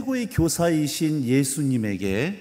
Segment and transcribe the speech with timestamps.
[0.00, 2.40] 최고의 교사이신 예수님에게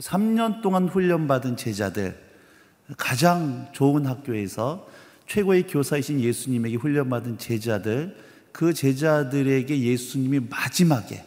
[0.00, 2.14] 3년 동안 훈련받은 제자들,
[2.98, 4.86] 가장 좋은 학교에서
[5.26, 8.16] 최고의 교사이신 예수님에게 훈련받은 제자들,
[8.52, 11.24] 그 제자들에게 예수님이 마지막에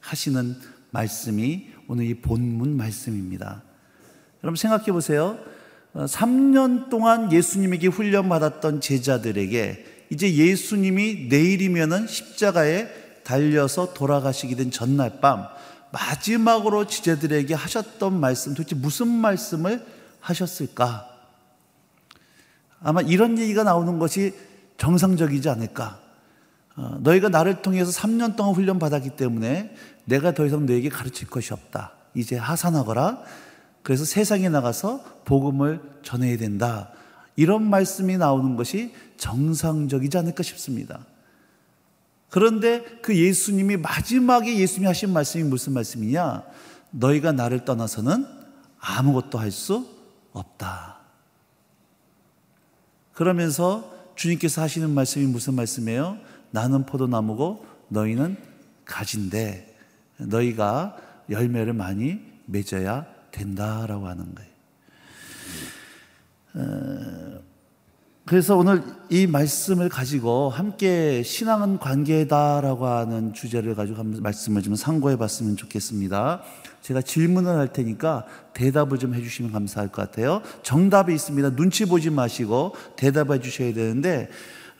[0.00, 0.54] 하시는
[0.90, 3.62] 말씀이 오늘 이 본문 말씀입니다.
[4.44, 5.38] 여러분 생각해 보세요.
[5.94, 15.46] 3년 어, 동안 예수님에게 훈련받았던 제자들에게 이제 예수님이 내일이면은 십자가에 달려서 돌아가시게 된 전날 밤
[15.92, 19.84] 마지막으로 지제들에게 하셨던 말씀 도대체 무슨 말씀을
[20.20, 21.06] 하셨을까?
[22.80, 24.34] 아마 이런 얘기가 나오는 것이
[24.78, 26.00] 정상적이지 않을까?
[26.76, 29.74] 어, 너희가 나를 통해서 3년 동안 훈련 받았기 때문에
[30.06, 31.92] 내가 더 이상 너에게 가르칠 것이 없다.
[32.14, 33.22] 이제 하산하거라.
[33.82, 36.92] 그래서 세상에 나가서 복음을 전해야 된다.
[37.36, 41.00] 이런 말씀이 나오는 것이 정상적이지 않을까 싶습니다.
[42.30, 46.42] 그런데 그 예수님이 마지막에 예수님이 하신 말씀이 무슨 말씀이냐?
[46.90, 48.26] 너희가 나를 떠나서는
[48.78, 49.86] 아무것도 할 수
[50.32, 50.98] 없다.
[53.12, 56.18] 그러면서 주님께서 하시는 말씀이 무슨 말씀이에요?
[56.50, 58.36] 나는 포도나무고 너희는
[58.84, 59.76] 가진데
[60.18, 60.96] 너희가
[61.30, 64.50] 열매를 많이 맺어야 된다라고 하는 거예요.
[66.54, 67.27] 어,
[68.28, 75.16] 그래서 오늘 이 말씀을 가지고 함께 신앙은 관계다라고 하는 주제를 가지고 한 말씀을 좀 상고해
[75.16, 76.42] 봤으면 좋겠습니다.
[76.82, 80.42] 제가 질문을 할 테니까 대답을 좀 해주시면 감사할 것 같아요.
[80.62, 81.56] 정답이 있습니다.
[81.56, 84.28] 눈치 보지 마시고 대답해 주셔야 되는데,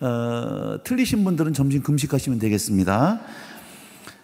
[0.00, 3.18] 어, 틀리신 분들은 점심 금식하시면 되겠습니다.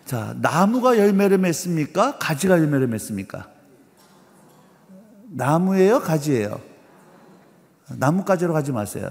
[0.04, 2.18] 자, 나무가 열매를 맺습니까?
[2.18, 3.48] 가지가 열매를 맺습니까?
[5.30, 6.00] 나무예요?
[6.00, 6.73] 가지예요?
[7.88, 9.10] 나뭇가지로 가지 마세요.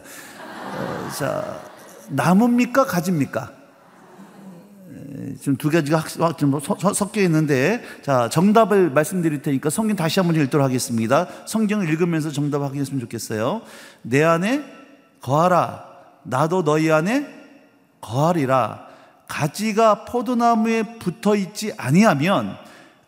[0.75, 1.61] 어, 자,
[2.09, 2.85] 나무입니까?
[2.85, 3.51] 가지입니까?
[5.39, 6.03] 지금 두 가지가
[6.37, 11.27] 좀 섞여 있는데, 자, 정답을 말씀드릴 테니까 성경 다시 한번 읽도록 하겠습니다.
[11.45, 13.61] 성경을 읽으면서 정답 확인했으면 좋겠어요.
[14.01, 14.63] 내 안에
[15.21, 15.85] 거하라.
[16.23, 17.27] 나도 너희 안에
[18.01, 18.87] 거하리라.
[19.27, 22.55] 가지가 포도나무에 붙어 있지 아니하면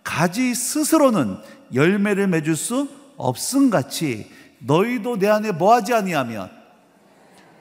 [0.04, 1.38] 가지 스스로는
[1.74, 2.88] 열매를 맺을 수
[3.18, 4.30] 없음 같이
[4.66, 6.50] 너희도 내 안에 뭐하지 아니하면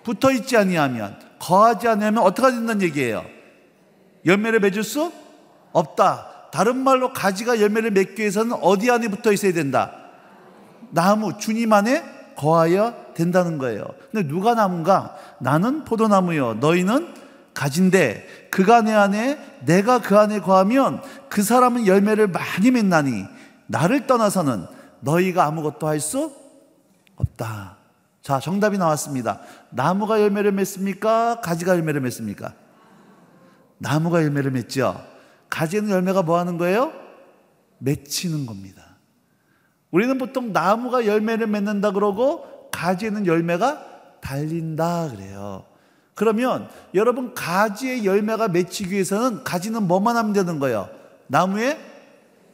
[0.03, 3.25] 붙어 있지 아니하면 거하지 아니하면 어떻게 된다는 얘기예요?
[4.25, 5.13] 열매를 맺을 수
[5.73, 6.49] 없다.
[6.51, 9.93] 다른 말로 가지가 열매를 맺기 위해서는 어디 안에 붙어 있어야 된다.
[10.91, 12.03] 나무 주님 안에
[12.37, 13.85] 거하여 된다는 거예요.
[14.11, 15.17] 근데 누가 나무인가?
[15.41, 16.55] 나는 포도나무요.
[16.55, 17.13] 너희는
[17.53, 23.25] 가진데 그가 내 안에 내가 그 안에 거하면 그 사람은 열매를 많이 맺나니
[23.67, 24.67] 나를 떠나서는
[25.01, 26.44] 너희가 아무것도 할 수
[27.17, 27.77] 없다.
[28.23, 29.41] 자, 정답이 나왔습니다.
[29.71, 31.41] 나무가 열매를 맺습니까?
[31.41, 32.55] 가지가 열매를 맺습니까?
[33.79, 35.05] 나무가 열매를 맺죠.
[35.51, 36.93] 가지는 열매가 뭐 하는 거예요?
[37.79, 38.83] 맺히는 겁니다.
[39.91, 45.67] 우리는 보통 나무가 열매를 맺는다 그러고 가지는 열매가 달린다 그래요.
[46.15, 50.89] 그러면 여러분 가지의 열매가 맺히기 위해서는 가지는 뭐만 하면 되는 거예요?
[51.27, 51.79] 나무에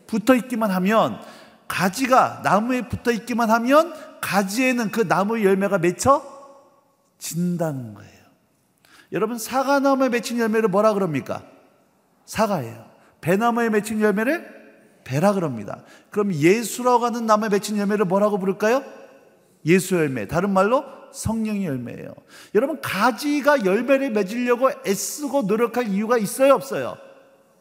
[0.07, 1.21] 붙어 있기만 하면
[1.71, 6.21] 가지가 나무에 붙어 있기만 하면 가지에는 그 나무 열매가 맺혀
[7.17, 8.11] 진다는 거예요.
[9.13, 11.45] 여러분 사과나무에 맺힌 열매를 뭐라 그럽니까?
[12.27, 12.91] 사과예요.
[13.21, 14.61] 배나무에 맺힌 열매를
[15.05, 15.85] 배라 그럽니다.
[16.11, 18.83] 그럼 예수라고 하는 나무에 맺힌 열매를 뭐라고 부를까요?
[19.65, 20.27] 예수 열매.
[20.27, 22.15] 다른 말로 성령의 열매예요.
[22.57, 26.97] 여러분 가지가 열매를 맺으려고 애쓰고 노력할 이유가 있어요, 없어요?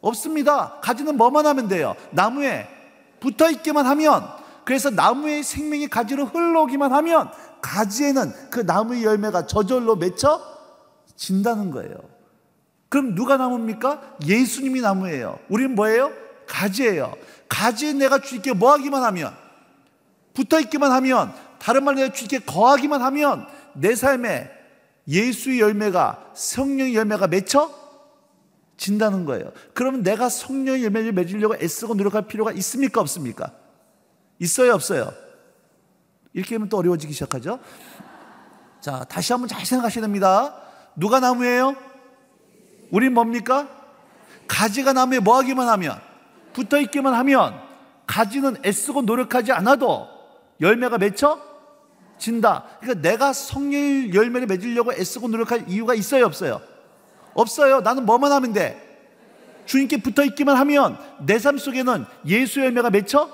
[0.02, 0.80] 없습니다.
[0.81, 1.96] 가지는 뭐만 하면 돼요?
[2.12, 2.78] 나무에
[3.19, 4.28] 붙어 있기만 하면
[4.66, 7.31] 그래서 나무의 생명이 가지로 흘러오기만 하면
[7.62, 10.41] 가지에는 그 나무의 열매가 저절로 맺혀
[11.16, 11.96] 진다는 거예요.
[12.88, 14.18] 그럼 누가 나무입니까?
[14.25, 15.40] 예수님이 나무예요.
[15.50, 16.12] 우리는 뭐예요?
[16.47, 17.13] 가지예요.
[17.47, 19.33] 가지에 내가 주님께 뭐 하기만 하면
[20.33, 24.50] 붙어 있기만 하면 다른 말로 내가 주님께 거하기만 하면 내 삶에
[25.07, 27.71] 예수의 열매가 성령의 열매가 맺혀
[28.80, 29.52] 진다는 거예요.
[29.74, 33.02] 그러면 내가 성령의 열매를 맺으려고 애쓰고 노력할 필요가 있습니까?
[33.02, 33.52] 없습니까?
[34.40, 34.74] 있어요?
[34.74, 35.12] 없어요?
[36.31, 37.60] 이렇게 하면 또 어려워지기 시작하죠?
[38.80, 40.56] 자, 다시 한번 잘 생각하셔야 됩니다.
[40.96, 41.76] 누가 나무예요?
[42.90, 43.68] 우린 뭡니까?
[44.48, 46.00] 가지가 나무에 뭐 하기만 하면,
[46.54, 47.60] 붙어 있기만 하면,
[48.08, 50.08] 가지는 애쓰고 노력하지 않아도
[50.62, 51.38] 열매가 맺혀
[52.18, 52.64] 진다.
[52.80, 56.26] 그러니까 내가 성령 열매를 맺으려고 애쓰고 노력할 이유가 있어요?
[56.26, 56.62] 없어요?
[57.34, 57.81] 없어요.
[57.81, 58.86] 나는 뭐만 하면 돼?
[59.66, 63.30] 주님께 붙어 있기만 하면 내 삶 속에는 예수 열매가 맺혀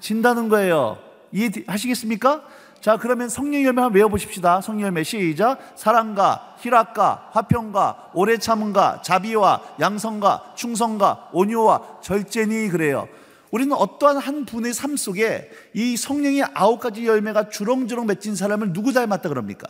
[0.00, 0.98] 진다는 거예요.
[1.32, 2.42] 이해하시겠습니까?
[2.80, 4.60] 자, 그러면 성령 열매 한번 외워보십시다.
[4.60, 5.58] 성령 열매 시작.
[5.76, 13.06] 사랑과, 희락과, 화평과, 오래 참음과, 자비와, 양성과, 충성과, 온유와, 절제니 그래요.
[13.52, 18.92] 우리는 어떠한 한 분의 삶 속에 이 성령의 아홉 가지 열매가 주렁주렁 맺힌 사람을 누구
[18.92, 19.68] 닮았다 그럽니까?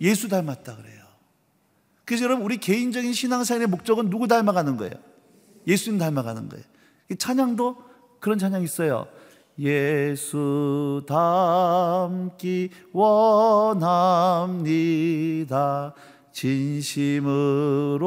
[0.00, 1.01] 예수 닮았다 그래요.
[2.04, 4.94] 그래서 여러분 우리 개인적인 신앙생활의 목적은 누구 닮아가는 거예요?
[5.66, 6.64] 예수님 닮아가는 거예요.
[7.18, 7.76] 찬양도
[8.20, 9.06] 그런 찬양 있어요.
[9.58, 13.92] 예수 닮기 원합니다.
[16.32, 18.04] 진심으로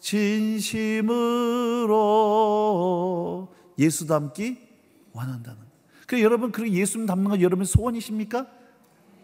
[0.00, 1.08] 진심으로
[3.78, 4.58] 예수 닮기
[5.12, 5.58] 원한다는.
[6.06, 8.46] 그 여러분 그 예수님 닮는 건 여러분 소원이십니까?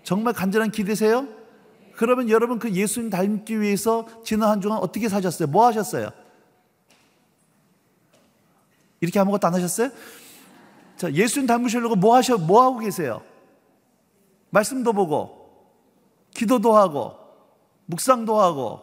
[0.03, 1.29] 정말 간절한 기대세요?
[1.97, 5.49] 그러면 여러분 그 예수님 닮기 위해서 지난 한 주간 어떻게 사셨어요?
[5.49, 6.11] 뭐 하셨어요?
[9.01, 9.91] 이렇게 아무것도 안 하셨어요?
[10.97, 13.23] 자, 예수님 닮으시려고 뭐 하셔, 뭐 하고 계세요?
[14.51, 15.71] 말씀도 보고,
[16.35, 17.17] 기도도 하고,
[17.87, 18.81] 묵상도 하고,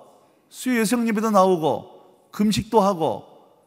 [0.50, 3.26] 수요 여성 예배도 나오고, 금식도 하고,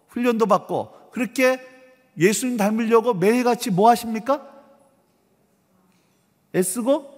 [0.08, 1.60] 훈련도 받고, 그렇게
[2.19, 4.44] 예수님 닮으려고 매일같이 뭐 하십니까?
[6.54, 7.16] 애쓰고,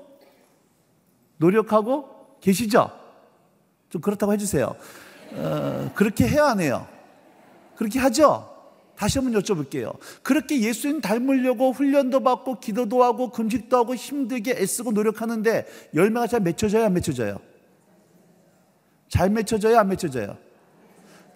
[1.38, 2.90] 노력하고 계시죠?
[3.88, 4.74] 좀 그렇다고 해주세요.
[5.32, 6.86] 어, 그렇게 해야 하네요.
[7.76, 8.54] 그렇게 하죠?
[8.96, 9.96] 다시 한번 여쭤볼게요.
[10.22, 16.84] 그렇게 예수님 닮으려고 훈련도 받고 기도도 하고 금식도 하고 힘들게 애쓰고 노력하는데 열매가 잘 맺혀져요?
[16.84, 17.38] 안 맺혀져요?
[19.08, 19.78] 잘 맺혀져요?
[19.78, 20.36] 안 맺혀져요?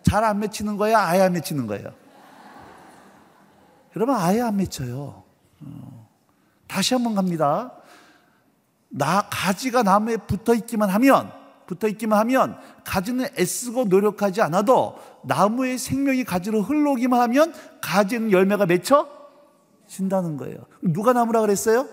[0.03, 0.99] 잘 안 맺히는 거야?
[0.99, 1.93] 아예 안 맺히는 거예요?
[3.95, 5.23] 여러분 아예 안 맺혀요.
[5.61, 6.09] 어.
[6.67, 7.73] 다시 한번 갑니다.
[8.93, 11.33] 나 가지가 나무에 붙어 있기만 하면
[11.67, 19.09] 붙어 있기만 하면 가지는 애쓰고 노력하지 않아도 나무의 생명이 가지로 흘러오기만 하면 가지는 열매가 맺혀
[19.87, 20.59] 진다는 거예요.
[20.83, 21.87] 누가 나무라 그랬어요?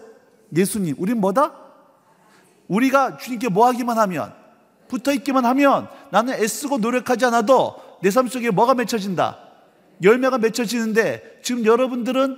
[0.55, 0.95] 예수님.
[0.97, 1.53] 우린 뭐다?
[2.67, 4.33] 우리가 주님께 뭐 하기만 하면
[4.87, 9.37] 붙어 있기만 하면 나는 애쓰고 노력하지 않아도 내 삶 속에 뭐가 맺혀진다?
[10.03, 12.37] 열매가 맺혀지는데 지금 여러분들은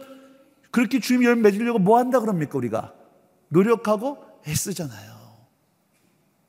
[0.72, 2.94] 그렇게 주님 열매 맺으려고 뭐 한다 그럽니까 우리가?
[3.50, 5.12] 노력하고 애쓰잖아요.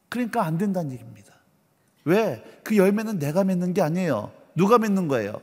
[0.08, 1.32] 그러니까 안 된다는 얘기입니다.
[2.04, 2.42] 왜?
[2.64, 4.32] 그 열매는 내가 맺는 게 아니에요.
[4.54, 5.40] 누가 맺는 거예요?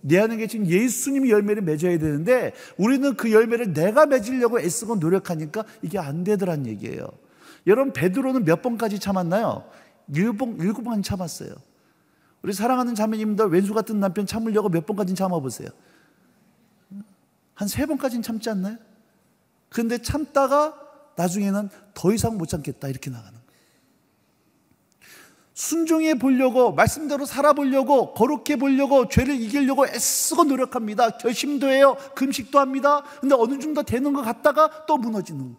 [0.00, 5.98] 내 안에 계신 예수님이 열매를 맺어야 되는데 우리는 그 열매를 내가 맺으려고 애쓰고 노력하니까 이게
[5.98, 7.08] 안 되더란 얘기예요.
[7.66, 9.64] 여러분 베드로는 몇 번까지 참았나요?
[10.14, 11.54] 일곱, 일곱 번 참았어요.
[12.42, 15.70] 우리 사랑하는 자매님들 왼수 같은 남편 참으려고 몇 번까지 참아보세요.
[17.54, 18.76] 한 세 번까지는 참지 않나요?
[19.70, 20.78] 근데 참다가
[21.16, 23.38] 나중에는 더 이상 못 참겠다 이렇게 나가는.
[25.54, 31.10] 순종해 보려고 말씀대로 살아보려고 거룩해 보려고 죄를 이기려고 애쓰고 노력합니다.
[31.18, 31.96] 결심도 해요.
[32.16, 33.04] 금식도 합니다.
[33.20, 35.54] 근데 어느 정도 되는 것 같다가 또 무너지는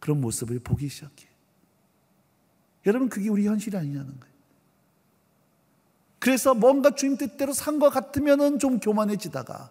[0.00, 1.28] 그런 모습을 보기 시작해요.
[2.86, 4.34] 여러분 그게 우리 현실이 아니냐는 거예요.
[6.18, 9.70] 그래서 뭔가 주님 뜻대로 산 것 같으면은 좀 교만해지다가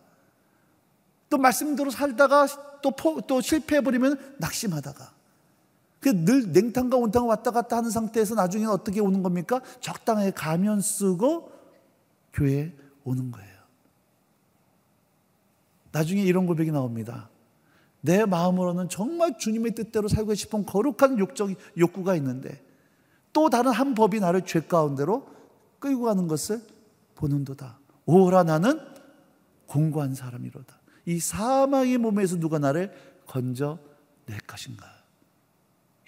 [1.33, 2.45] 또 말씀대로 살다가
[2.83, 5.11] 또, 포, 또 실패해버리면 낙심하다가
[6.01, 9.59] 늘 냉탕과 온탕을 왔다 갔다 하는 상태에서 나중에 어떻게 오는 겁니까?
[9.79, 11.51] 적당하게 가면 쓰고
[12.33, 12.71] 교회에
[13.03, 13.49] 오는 거예요.
[15.91, 17.29] 나중에 이런 고백이 나옵니다.
[18.01, 22.63] 내 마음으로는 정말 주님의 뜻대로 살고 싶은 거룩한 욕적, 욕구가 있는데
[23.31, 25.27] 또 다른 한 법이 나를 죄 가운데로
[25.79, 26.61] 끌고 가는 것을
[27.15, 27.79] 보는도다.
[28.05, 28.79] 오라 나는
[29.65, 30.82] 공고한 사람이로다.
[31.05, 32.91] 이 사망의 몸에서 누가 나를
[33.25, 35.03] 건져낼 것인가?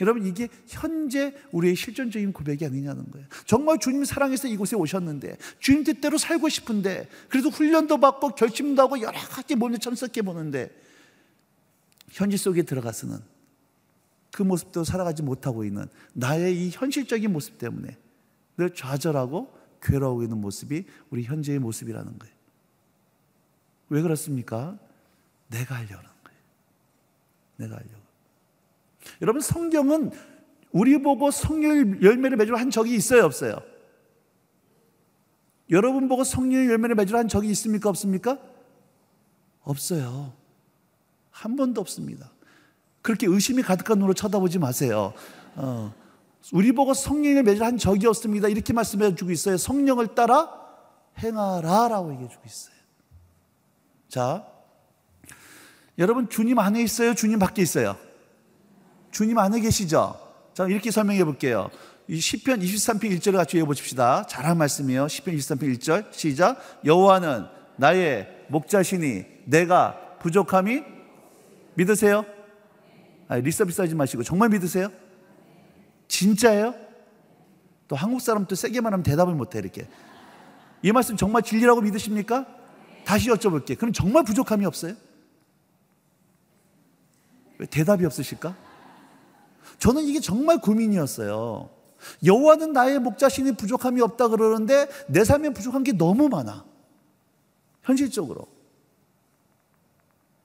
[0.02, 3.28] 여러분 이게 현재 우리의 실존적인 고백이 아니냐는 거예요.
[3.46, 9.18] 정말 주님 사랑해서 이곳에 오셨는데 주님 뜻대로 살고 싶은데 그래도 훈련도 받고 결심도 하고 여러
[9.18, 10.70] 가지 몸에 참석해 보는데
[12.10, 13.20] 현실 속에 들어가서는
[14.32, 17.98] 그 모습도 살아가지 못하고 있는 나의 이 현실적인 모습 때문에
[18.58, 22.36] 늘 좌절하고 괴로워하고 있는 모습이 우리 현재의 모습이라는 거예요.
[23.90, 24.78] 왜 그렇습니까?
[25.48, 26.40] 내가 하려는 거예요.
[27.58, 28.06] 내가 하려고.
[29.22, 30.12] 여러분 성경은
[30.72, 33.58] 우리 보고 성령 열매를 맺으러 한 적이 있어요, 없어요?
[35.70, 38.40] 여러분 보고 성령 열매를 맺으러 한 적이 있습니까, 없습니까?
[39.62, 40.34] 없어요.
[41.32, 42.32] 한 번도 없습니다.
[43.02, 45.14] 그렇게 의심이 가득한 눈으로 쳐다보지 마세요.
[45.56, 45.94] 어,
[46.54, 48.48] 우리 보고 성령을 맺으러 한 적이 없습니다.
[48.48, 49.58] 이렇게 말씀해 주고 있어요.
[49.58, 50.52] 성령을 따라
[51.18, 52.76] 행하라 라고 얘기해 주고 있어요.
[54.08, 54.48] 자,
[55.98, 57.14] 여러분 주님 안에 있어요?
[57.14, 57.98] 주님 밖에 있어요?
[59.12, 60.20] 주님 안에 계시죠?
[60.54, 61.70] 자, 이렇게 설명해 볼게요.
[62.08, 64.26] 이 시편 23편 1절을 같이 읽어 보십시다.
[64.28, 65.08] 잘한 말씀이에요.
[65.08, 66.12] 시편 23편 1절.
[66.12, 66.60] 시작.
[66.86, 67.46] 여호와는
[67.78, 70.84] 나의 목자시니 내가 부족함이
[71.76, 72.26] 믿으세요?
[73.28, 74.90] 아, 리서비스 하지 마시고 정말 믿으세요?
[76.08, 76.76] 진짜예요?
[77.88, 79.88] 또 한국 사람 또 세게 말하면 대답을 못해 이렇게.
[80.82, 82.46] 이 말씀 정말 진리라고 믿으십니까?
[83.04, 83.78] 다시 여쭤볼게.
[83.78, 84.94] 그럼 정말 부족함이 없어요?
[87.58, 88.56] 왜 대답이 없으실까?
[89.80, 91.70] 저는 이게 정말 고민이었어요.
[92.24, 96.66] 여호와는 나의 목자신이 부족함이 없다 그러는데 내 삶에 부족한 게 너무 많아.
[97.84, 98.48] 현실적으로.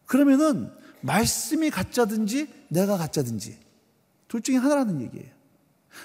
[0.07, 3.59] 그러면은 말씀이 가짜든지 내가 가짜든지
[4.29, 5.31] 둘 중에 하나라는 얘기예요.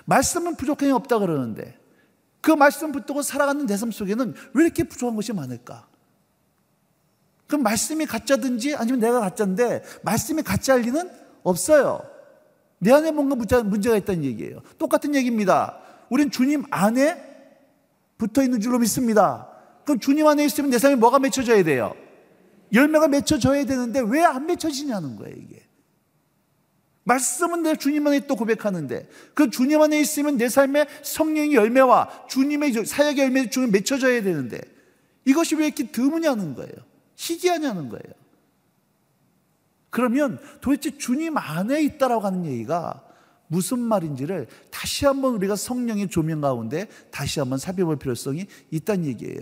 [0.06, 1.78] 말씀은 부족함이 없다 그러는데
[2.42, 5.88] 그 말씀 붙들고 살아가는 내 삶 속에는 왜 이렇게 부족한 것이 많을까?
[7.48, 11.10] 그럼 말씀이 가짜든지 아니면 내가 가짜인데 말씀이 가짜할 리는
[11.44, 12.02] 없어요.
[12.80, 14.62] 내 안에 뭔가 문제가 있다는 얘기예요.
[14.78, 15.80] 똑같은 얘기입니다.
[16.10, 17.24] 우린 주님 안에
[18.18, 19.50] 붙어 있는 줄로 믿습니다.
[19.86, 21.96] 그럼 주님 안에 있으면 내 삶에 뭐가 맺혀져야 돼요?
[22.74, 25.62] 열매가 맺혀져야 되는데 왜 안 맺혀지냐는 거예요, 이게.
[27.04, 32.86] 말씀은 내 주님 안에 또 고백하는데 그 주님 안에 있으면 내 삶에 성령의 열매와 주님의
[32.86, 34.60] 사역의 열매 중에 맺혀져야 되는데
[35.24, 36.74] 이것이 왜 이렇게 드무냐는 거예요.
[37.16, 38.14] 희귀하냐는 거예요.
[39.90, 43.02] 그러면 도대체 주님 안에 있다라고 하는 얘기가
[43.48, 49.40] 무슨 말인지를 다시 한번 우리가 성령의 조명 가운데 다시 한번 살펴볼 필요성이 있다는 얘기예요.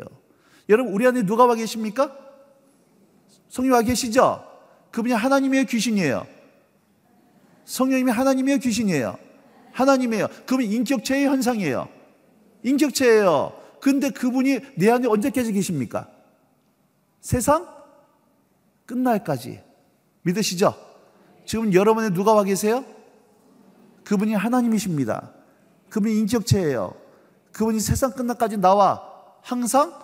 [0.70, 2.16] 여러분, 우리 안에 누가 와 계십니까?
[3.50, 4.46] 성령 와 계시죠?
[4.92, 6.28] 그분이 하나님이에요, 귀신이에요?
[7.66, 9.18] 성령님이 하나님이에요, 귀신이에요?
[9.72, 10.28] 하나님이에요.
[10.46, 11.90] 그분이 인격체의 현상이에요.
[12.64, 13.60] 인격체예요.
[13.82, 16.13] 근데 그분이 내 안에 언제까지 계십니까?
[17.24, 17.66] 세상
[18.86, 19.64] 끝날까지.
[20.24, 20.76] 믿으시죠?
[21.46, 22.86] 지금 여러분의 누가 와 계세요?
[24.04, 25.32] 그분이 하나님이십니다.
[25.90, 26.94] 그분이 인격체예요.
[27.54, 29.10] 그분이 세상 끝날까지 나와
[29.42, 29.98] 항상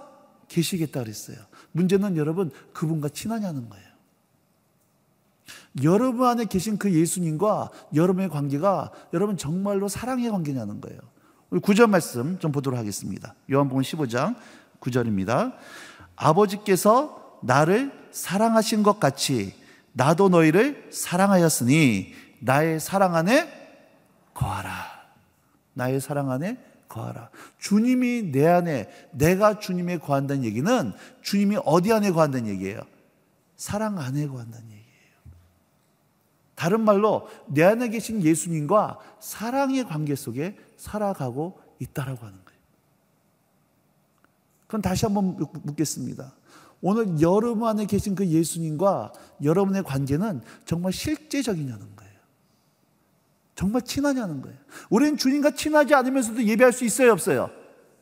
[0.47, 1.37] 계시겠다 그랬어요.
[1.73, 3.89] 문제는 여러분 그분과 친하냐는 거예요.
[5.83, 10.99] 여러분 안에 계신 그 예수님과 여러분의 관계가 여러분 정말로 사랑의 관계냐는 거예요.
[11.51, 13.35] 9절 말씀 좀 보도록 하겠습니다.
[13.51, 14.37] 요한복음 15장
[14.79, 15.55] 9절입니다.
[16.19, 19.55] 아버지께서 나를 사랑하신 것 같이
[19.93, 23.49] 나도 너희를 사랑하였으니 나의 사랑 안에
[24.33, 24.69] 거하라.
[25.73, 26.57] 나의 사랑 안에
[26.87, 27.29] 거하라.
[27.57, 32.81] 주님이 내 안에, 내가 주님에 거한다는 얘기는 주님이 어디 안에 거한다는 얘기예요?
[33.55, 34.79] 사랑 안에 거한다는 얘기예요.
[36.55, 42.48] 다른 말로 내 안에 계신 예수님과 사랑의 관계 속에 살아가고 있다라고 하는 거예요.
[44.69, 46.31] 그럼 다시 한번 묻겠습니다.
[46.81, 49.11] 오늘 여러분 안에 계신 그 예수님과
[49.43, 52.13] 여러분의 관계는 정말 실제적이냐는 거예요.
[53.55, 54.57] 정말 친하냐는 거예요.
[54.91, 57.49] 우리는 주님과 친하지 않으면서도 예배할 수 있어요, 없어요?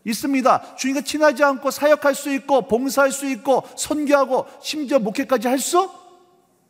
[0.03, 0.75] 있습니다.
[0.75, 5.89] 주님과 친하지 않고 사역할 수 있고, 봉사할 수 있고, 선교하고, 심지어 목회까지 할 수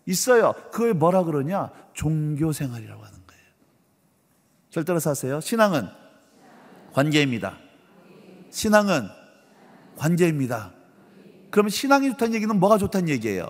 [0.05, 0.53] 있어요.
[0.71, 1.71] 그걸 뭐라 그러냐?
[1.93, 3.43] 종교 생활이라고 하는 거예요.
[4.69, 5.41] 절대로 사세요.
[5.41, 5.87] 신앙은
[6.93, 7.57] 관계입니다.
[8.51, 9.16] 신앙은
[9.97, 10.73] 관계입니다.
[11.49, 13.49] 그러면 신앙이 좋다는 얘기는 뭐가 좋다는 얘기예요?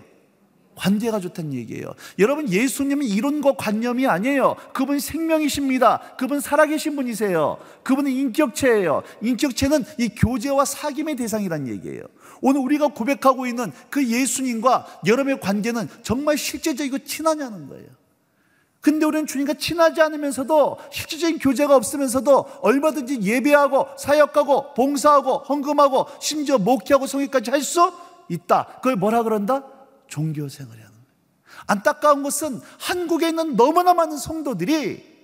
[0.77, 1.93] 관계가 좋다는 얘기예요.
[2.19, 4.55] 여러분, 예수님은 거 관념이 아니에요.
[4.73, 6.15] 그분 생명이십니다.
[6.17, 7.57] 그분 살아계신 분이세요.
[7.83, 9.01] 그분은 인격체예요.
[9.21, 12.03] 인격체는 이 교제와 사귐의 대상이란 얘기예요.
[12.41, 17.87] 오늘 우리가 고백하고 있는 그 예수님과 여러분의 관계는 정말 실제적이고 친하냐는 거예요.
[18.81, 27.07] 근데 우리는 주님과 친하지 않으면서도 실질적인 교제가 없으면서도 얼마든지 예배하고 사역하고 봉사하고 헌금하고 심지어 목회하고
[27.07, 27.91] 성회까지 할 수
[28.29, 28.65] 있다.
[28.77, 29.63] 그걸 뭐라 그런다?
[30.07, 31.05] 종교 생활이 하는 거예요.
[31.67, 35.17] 안타까운 것은 한국에 있는 너무나 많은 성도들이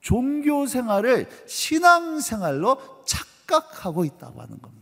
[0.00, 4.77] 종교 생활을 신앙 생활로 착각하고 있다고 하는 겁니다.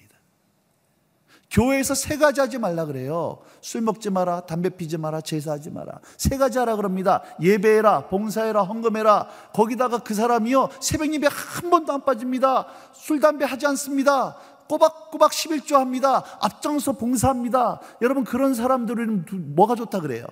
[1.57, 3.39] 교회에서 세 가지 하지 말라 그래요.
[3.63, 6.01] 술 먹지 마라, 담배 피지 마라, 제사하지 마라.
[6.19, 7.23] 세 가지 하라 그럽니다.
[7.41, 9.29] 예배해라, 봉사해라, 헌금해라.
[9.55, 12.67] 거기다가 그 사람이요, 새벽 예배 한 번도 안 빠집니다.
[12.93, 14.37] 술, 담배 하지 않습니다.
[14.69, 16.23] 꼬박꼬박 11조 합니다.
[16.43, 17.81] 앞장서 봉사합니다.
[18.03, 20.27] 여러분, 그런 사람들은 뭐가 좋다 그래요?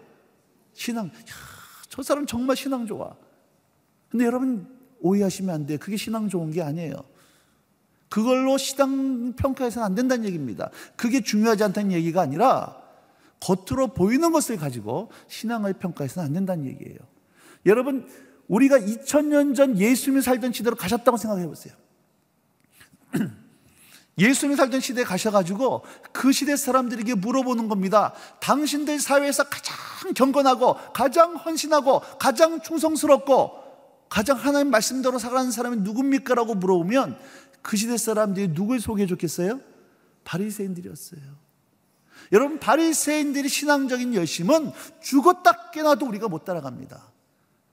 [0.74, 1.06] 신앙.
[1.06, 1.10] 야,
[1.88, 3.14] 저 사람 정말 신앙 좋아.
[4.10, 4.68] 근데 여러분,
[5.00, 5.78] 오해하시면 안 돼요.
[5.80, 7.13] 그게 신앙 좋은 게 아니에요.
[8.14, 10.70] 그걸로 시당 평가해서는 안 된다는 얘기입니다.
[10.94, 12.80] 그게 중요하지 않다는 얘기가 아니라
[13.40, 16.96] 겉으로 보이는 것을 가지고 신앙을 평가해서는 안 된다는 얘기예요.
[17.66, 18.08] 여러분,
[18.46, 21.74] 우리가 2000년 전 예수님이 살던 시대로 가셨다고 생각해 보세요.
[24.16, 28.12] 예수님이 살던 시대에 가셔가지고 그 시대 사람들에게 물어보는 겁니다.
[28.40, 29.74] 당신들 사회에서 가장
[30.14, 33.64] 경건하고 가장 헌신하고 가장 충성스럽고
[34.08, 36.36] 가장 하나님 말씀대로 살아가는 사람이 누굽니까?
[36.36, 37.18] 라고 물어보면
[37.64, 39.58] 그 시대 사람들이 누굴 소개해 줬겠어요?
[40.24, 41.22] 바리새인들이었어요.
[42.32, 44.70] 여러분 바리새인들의 신앙적인 열심은
[45.02, 47.10] 죽었다 깨나도 우리가 못 따라갑니다.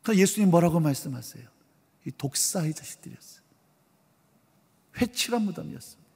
[0.01, 1.45] 그 예수님 뭐라고 말씀하세요?
[2.07, 3.41] 이 독사의 자식들이었어요.
[4.97, 6.09] 회칠한 무덤이었습니다.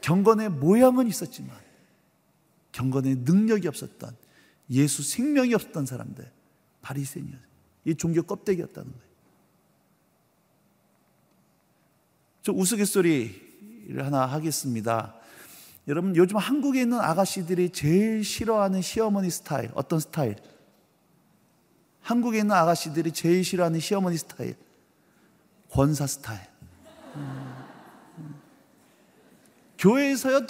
[0.00, 1.54] 경건의 모양은 있었지만
[2.72, 4.16] 경건의 능력이 없었던
[4.70, 6.32] 예수 생명이 없었던 사람들
[6.80, 7.48] 바리새인이었어요.
[7.84, 9.07] 이 종교 껍데기였다는 거예요.
[12.48, 15.14] 저 우스갯소리를 하나 하겠습니다.
[15.86, 20.36] 여러분 요즘 한국에 있는 아가씨들이 제일 싫어하는 시어머니 스타일 어떤 스타일?
[22.00, 24.56] 한국에 있는 아가씨들이 제일 싫어하는 시어머니 스타일
[25.70, 26.40] 권사 스타일.
[27.16, 28.40] 음.
[29.76, 30.46] 교회에서요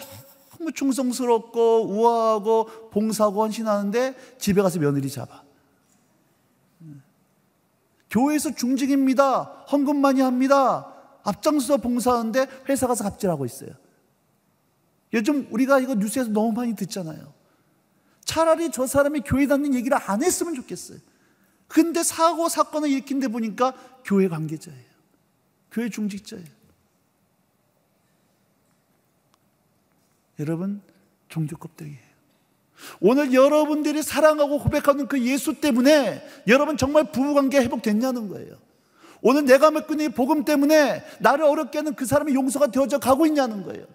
[0.56, 5.42] 너무 충성스럽고 우아하고 봉사하고 헌신하는데 집에 가서 며느리 잡아.
[8.08, 9.64] 교회에서 중직입니다.
[9.72, 10.94] 헌금 많이 합니다.
[11.22, 13.70] 앞장서 봉사하는데 회사 가서 갑질하고 있어요.
[15.12, 17.32] 요즘 우리가 이거 뉴스에서 너무 많이 듣잖아요.
[18.24, 20.98] 차라리 저 사람이 교회 다니는 얘기를 안 했으면 좋겠어요.
[21.66, 24.88] 근데 사고, 사건을 일으킨 데 보니까 교회 관계자예요.
[25.70, 26.46] 교회 중직자예요.
[30.40, 30.82] 여러분,
[31.28, 32.08] 종교 껍데기예요.
[33.00, 38.56] 오늘 여러분들이 사랑하고 고백하는 그 예수 때문에 여러분 정말 부부관계 회복됐냐는 거예요.
[39.20, 43.64] 오늘 내가 맡고 있는 복음 때문에 나를 어렵게 하는 그 사람이 용서가 되어져 가고 있냐는
[43.64, 43.86] 거예요.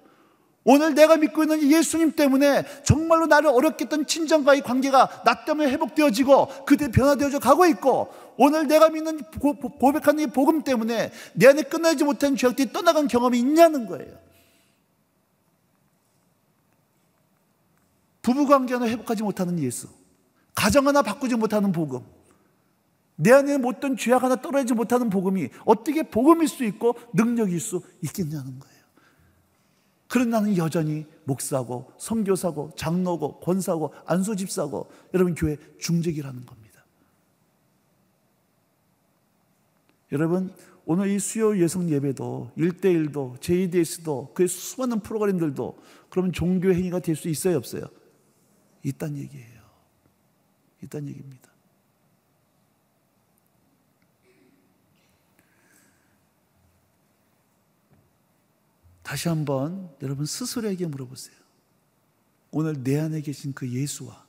[0.66, 6.66] 오늘 내가 믿고 있는 예수님 때문에 정말로 나를 어렵게 했던 친정과의 관계가 나 때문에 회복되어지고
[6.66, 9.22] 그대 변화되어져 가고 있고 오늘 내가 믿는
[9.80, 14.24] 고백하는 이 복음 때문에 내 안에 끝나지 못한 죄악들이 떠나간 경험이 있냐는 거예요.
[18.22, 19.90] 부부관계 하나 회복하지 못하는 예수,
[20.56, 22.06] 가정 하나 바꾸지 못하는 복음,
[23.16, 28.60] 내 안에 못된 죄악 하나 떨어지지 못하는 복음이 어떻게 복음일 수 있고 능력일 수 있겠냐는
[28.60, 28.74] 거예요.
[30.08, 36.86] 그런 나는 여전히 목사고 성교사고 장로고 권사고 안수집사고 여러분 교회 중직이라는 겁니다.
[40.12, 40.54] 여러분
[40.86, 47.30] 오늘 이 수요 예성 예배도 1대1도 JDS도 그의 수많은 프로그램들도 그러면 종교 행위가 될 수
[47.30, 47.86] 있어요 없어요?
[48.84, 49.62] 있단 얘기예요.
[50.84, 51.53] 있단 얘기입니다.
[59.04, 61.36] 다시 한번 여러분 스스로에게 물어보세요.
[62.52, 64.26] 오늘 내 안에 계신 그 예수와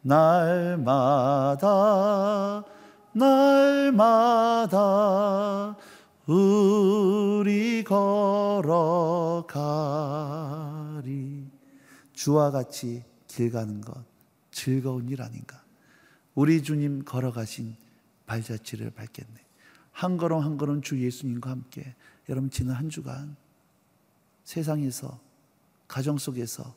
[0.00, 1.60] 날마다
[3.12, 4.80] 날마다
[6.32, 8.70] 우리 걸어가리.
[12.12, 14.04] 주와 같이 길 가는 것
[14.52, 15.64] 즐거운 일 아닌가.
[16.36, 17.74] 우리 주님 걸어가신
[18.26, 19.34] 발자취를 밟겠네.
[19.90, 21.96] 한 걸음 한 걸음 주 예수님과 함께
[22.28, 23.34] 여러분 지난 한 주간
[24.44, 25.18] 세상에서
[25.88, 26.76] 가정 속에서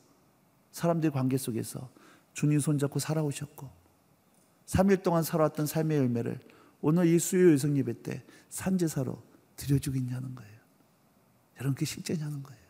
[0.72, 1.92] 사람들 관계 속에서
[2.34, 3.70] 주님 손잡고 살아오셨고
[4.66, 6.40] 3일 동안 살아왔던 삶의 열매를
[6.82, 9.22] 오늘 이 수요 여성 예배 때 산제사로
[9.66, 10.54] 드려주고 있냐는 거예요.
[11.58, 12.62] 여러분 그게 실제냐는 거예요.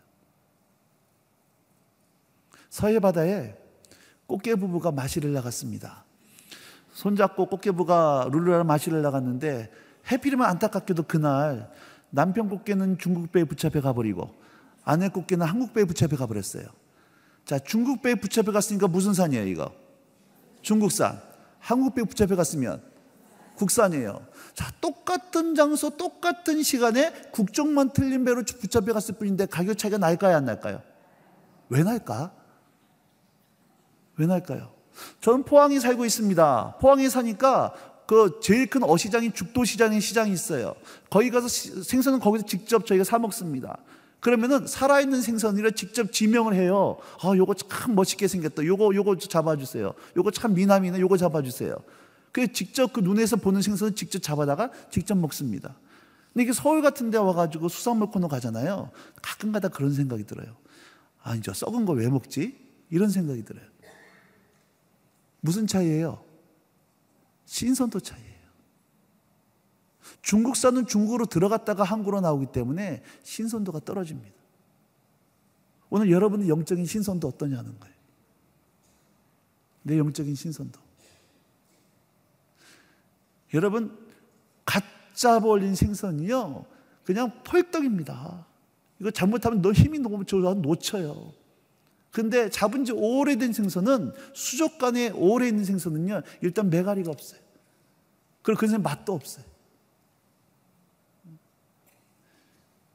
[2.70, 3.56] 서해 바다에
[4.28, 6.06] 꽃게 부부가 마시를 나갔습니다.
[6.94, 9.72] 손잡고 꽃게 부가 룰루라 마시를 나갔는데
[10.12, 11.72] 해필이면 안타깝게도 그날
[12.10, 14.34] 남편 꽃게는 중국 배에 붙잡혀 가버리고
[14.84, 16.66] 아내 꽃게는 한국 배에 붙잡혀 가버렸어요.
[17.46, 19.72] 자, 중국 배에 붙잡혀 갔으니까 무슨 산이에요, 이거?
[20.62, 21.22] 중국산.
[21.60, 22.82] 한국 배에 붙잡혀 갔으면
[23.56, 24.26] 국산이에요.
[24.54, 30.46] 자, 똑같은 장소, 똑같은 시간에 국적만 틀린 배로 붙잡혀 갔을 뿐인데 가격 차이가 날까요, 안
[30.46, 30.82] 날까요?
[31.70, 32.32] 왜 날까?
[34.18, 34.72] 왜 날까요?
[35.22, 36.78] 저는 포항에 살고 있습니다.
[36.80, 37.74] 포항에 사니까
[38.06, 40.76] 그 제일 큰 어시장인 죽도시장의 시장이 있어요.
[41.10, 43.78] 거기 가서 생선은 거기서 직접 저희가 사 먹습니다.
[44.20, 46.98] 그러면은 살아있는 생선이라 직접 지명을 해요.
[47.22, 48.64] 아, 요거 참 멋있게 생겼다.
[48.66, 49.94] 요거, 요거 잡아주세요.
[50.16, 51.00] 요거 참 미남이네.
[51.00, 51.76] 요거 잡아주세요.
[52.34, 55.78] 그 직접 그 눈에서 보는 생선을 직접 잡아다가 직접 먹습니다.
[56.34, 58.92] 근데 이게 서울 같은 데 와가지고 수산물 코너 가잖아요.
[59.22, 60.58] 가끔 가다 그런 생각이 들어요.
[61.22, 62.58] 아, 이제 썩은 거 왜 먹지?
[62.90, 63.66] 이런 생각이 들어요.
[65.42, 66.24] 무슨 차이예요?
[67.46, 68.34] 신선도 차이예요.
[70.24, 74.34] 중국산은 중국으로 들어갔다가 한국으로 나오기 때문에 신선도가 떨어집니다.
[75.90, 77.96] 오늘 여러분의 영적인 신선도 어떠냐는 거예요.
[79.84, 80.80] 내 영적인 신선도.
[83.54, 83.98] 여러분,
[84.66, 86.66] 가짜 벌린 생선이요.
[87.04, 88.46] 그냥 펄떡입니다.
[89.00, 91.34] 이거 잘못하면 너 힘이 너무 좋아 놓쳐요.
[92.12, 96.22] 근데 잡은 지 오래된 생선은 수족관에 오래 있는 생선은요.
[96.42, 97.40] 일단 메가리가 없어요.
[98.44, 99.44] 그리고 그 맛도 없어요.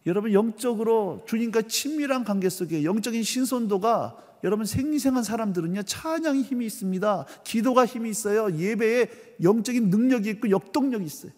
[0.06, 7.26] 여러분 영적으로 주님과 친밀한 관계 속에 영적인 신선도가 여러분 생생한 사람들은요 찬양이 힘이 있습니다.
[7.44, 8.56] 기도가 힘이 있어요.
[8.56, 11.32] 예배에 영적인 능력이 있고 역동력이 있어요.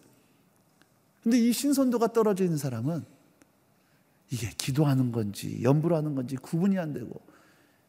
[1.23, 3.05] 근데 이 신선도가 떨어져 있는 사람은
[4.31, 7.21] 이게 기도하는 건지 연부를 하는 건지 구분이 안 되고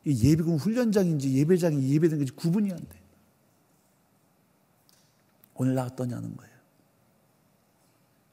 [0.05, 3.01] 예비군 훈련장인지 예배장이 예배된 건지 구분이 안 돼.
[5.55, 6.51] 오늘 나 어떠냐는 거예요.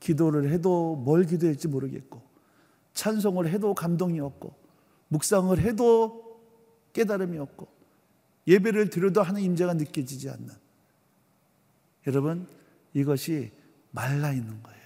[0.00, 2.22] 기도를 해도 뭘 기도할지 모르겠고
[2.94, 4.54] 찬송을 해도 감동이 없고
[5.08, 6.27] 묵상을 해도
[6.98, 7.68] 깨달음이 없고
[8.48, 10.48] 예배를 드려도 하는 임재가 느껴지지 않는
[12.08, 12.48] 여러분
[12.92, 13.52] 이것이
[13.92, 14.78] 말라 있는 거예요.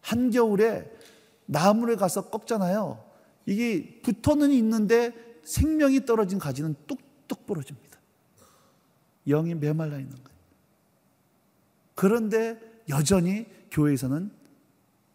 [0.00, 0.90] 한겨울에
[1.46, 3.04] 나무를 가서 꺾잖아요.
[3.46, 5.12] 이게 붙어는 있는데
[5.44, 8.00] 생명이 떨어진 가지는 뚝뚝 부러집니다.
[9.28, 10.38] 영이 메말라 있는 거예요.
[11.94, 14.30] 그런데 여전히 교회에서는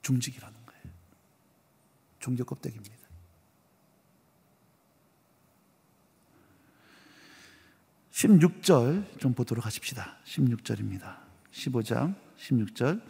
[0.03, 0.83] 중직이라는 거예요.
[2.19, 3.02] 종교 껍데기입니다.
[8.23, 11.15] (16절) 좀 보도록 하십시다 (16절입니다)
[11.51, 13.01] (15장) (16절)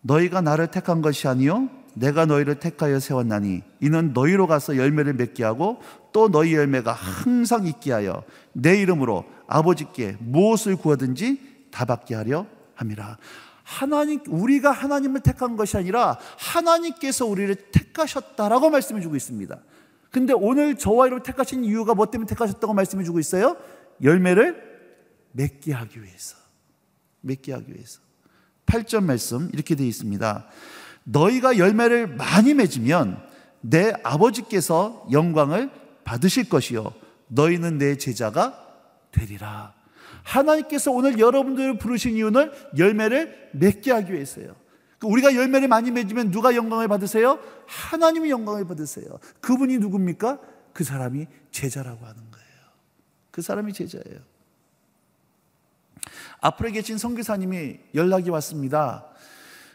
[0.00, 5.80] 너희가 나를 택한 것이 아니요 내가 너희를 택하여 세웠나니 이는 너희로 가서 열매를 맺게 하고
[6.12, 13.18] 또 너희 열매가 항상 있게 하여 내 이름으로 아버지께 무엇을 구하든지 다 받게 하려 함이라.
[13.62, 19.56] 하나님 우리가 하나님을 택한 것이 아니라 하나님께서 우리를 택하셨다라고 말씀해 주고 있습니다.
[20.10, 23.56] 근데 오늘 저와 여러분 택하신 이유가 뭐 때문에 택하셨다고 말씀해 주고 있어요?
[24.02, 24.72] 열매를
[25.32, 26.36] 맺게 하기 위해서.
[27.20, 28.00] 맺게 하기 위해서.
[28.66, 30.46] 8절 말씀 이렇게 되어 있습니다.
[31.04, 33.22] 너희가 열매를 많이 맺으면
[33.60, 35.70] 내 아버지께서 영광을
[36.04, 36.92] 받으실 것이요.
[37.28, 38.58] 너희는 내 제자가
[39.10, 39.74] 되리라.
[40.22, 44.54] 하나님께서 오늘 여러분들을 부르신 이유는 열매를 맺게 하기 위해서요.
[44.98, 47.40] 그 우리가 열매를 많이 맺으면 누가 영광을 받으세요?
[47.66, 49.06] 하나님이 영광을 받으세요.
[49.40, 50.38] 그분이 누굽니까?
[50.72, 52.31] 그 사람이 제자라고 하는 거예요.
[53.32, 54.20] 그 사람이 제자예요.
[56.40, 59.08] 앞으로 계신 선교사님이 연락이 왔습니다.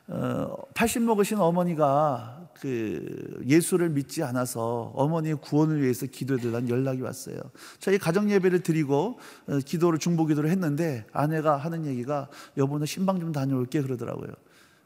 [0.10, 7.38] 어, 80 먹으신 어머니가 그 예수를 믿지 않아서 어머니의 구원을 위해서 기도해달라는 연락이 왔어요.
[7.80, 13.32] 저희 가정 예배를 드리고 어, 기도를 중보 기도를 했는데 아내가 하는 얘기가 여보는 신방 좀
[13.32, 14.32] 다녀올게 그러더라고요.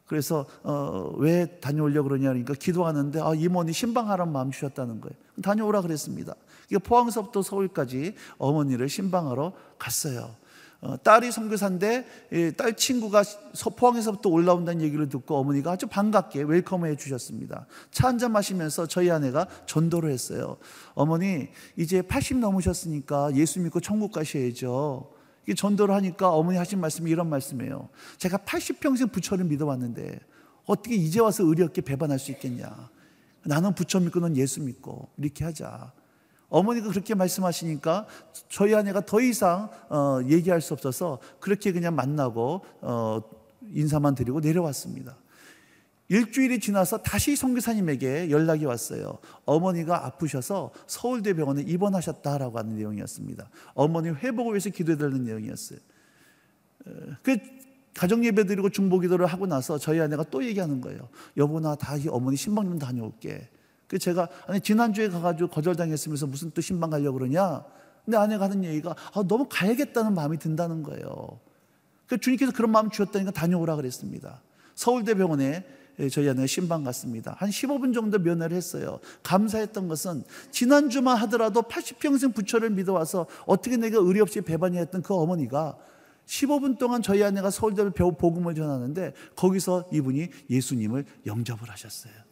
[0.07, 5.15] 그래서 어, 왜 다녀오려 그러냐 그러니까 기도하는데 아, 이모니 신방하라는 마음 주셨다는 거예요.
[5.41, 6.35] 다녀오라 그랬습니다.
[6.79, 10.35] 포항서부터 서울까지 어머니를 신방하러 갔어요.
[10.81, 13.23] 어, 딸이 선교사인데 딸 친구가
[13.75, 17.67] 포항에서부터 올라온다는 얘기를 듣고 어머니가 아주 반갑게 웰컴해 주셨습니다.
[17.91, 20.57] 차 한잔 마시면서 저희 아내가 전도를 했어요.
[20.95, 25.11] 어머니 이제 80 넘으셨으니까 예수 믿고 천국 가셔야죠.
[25.43, 27.89] 이게 전도를 하니까 어머니 하신 말씀이 이런 말씀이에요.
[28.17, 30.19] 제가 80평생 부처를 믿어왔는데
[30.65, 32.89] 어떻게 이제 와서 의리 없게 배반할 수 있겠냐.
[33.43, 35.93] 나는 부처 믿고 넌 예수 믿고 이렇게 하자.
[36.51, 38.05] 어머니가 그렇게 말씀하시니까
[38.49, 43.21] 저희 아내가 더 이상 어, 얘기할 수 없어서 그렇게 그냥 만나고 어,
[43.73, 45.15] 인사만 드리고 내려왔습니다.
[46.09, 49.17] 일주일이 지나서 다시 성교사님에게 연락이 왔어요.
[49.45, 53.49] 어머니가 아프셔서 서울대 병원에 입원하셨다라고 하는 내용이었습니다.
[53.73, 55.79] 어머니 회복을 위해서 기도해달라는 내용이었어요.
[57.23, 57.37] 그
[57.93, 61.07] 가정 예배 드리고 중보 기도를 하고 나서 저희 아내가 또 얘기하는 거예요.
[61.37, 63.47] 여보 나 다시 어머니 신방 좀 다녀올게.
[63.91, 67.65] 그 제가 아니 지난주에 가가지고 거절당했으면서 무슨 또 신방 가려고 그러냐?
[68.05, 71.41] 근데 아내가 하는 얘기가 아, 너무 가야겠다는 마음이 든다는 거예요.
[72.07, 74.41] 그 주님께서 그런 마음 주셨다니까 다녀오라 그랬습니다.
[74.75, 75.65] 서울대병원에
[76.09, 77.35] 저희 아내가 신방 갔습니다.
[77.37, 79.01] 한 15분 정도 면회를 했어요.
[79.23, 85.77] 감사했던 것은 지난주만 하더라도 80평생 부처를 믿어와서 어떻게 내가 의리 없이 배반이 했던 그 어머니가
[86.27, 92.30] 15분 동안 저희 아내가 서울대 배우 복음을 전하는데 거기서 이분이 예수님을 영접을 하셨어요.